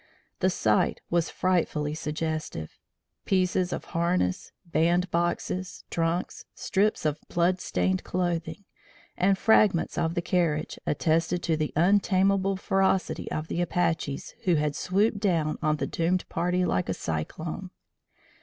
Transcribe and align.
The 0.39 0.49
sight 0.49 0.99
was 1.11 1.29
frightfully 1.29 1.93
suggestive: 1.93 2.79
pieces 3.23 3.71
of 3.71 3.85
harness, 3.93 4.51
band 4.65 5.11
boxes, 5.11 5.83
trunks, 5.91 6.45
strips 6.55 7.05
of 7.05 7.19
blood 7.29 7.61
stained 7.61 8.03
clothing, 8.03 8.65
and 9.15 9.37
fragments 9.37 9.99
of 9.99 10.15
the 10.15 10.21
carriage 10.23 10.79
attested 10.87 11.43
the 11.43 11.71
untamable 11.75 12.57
ferocity 12.57 13.29
of 13.29 13.47
the 13.47 13.61
Apaches 13.61 14.33
who 14.45 14.55
had 14.55 14.75
swooped 14.75 15.19
down 15.19 15.59
on 15.61 15.75
the 15.75 15.85
doomed 15.85 16.27
party 16.29 16.65
like 16.65 16.89
a 16.89 16.95
cyclone. 16.95 17.69